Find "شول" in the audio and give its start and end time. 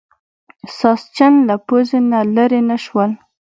2.85-3.11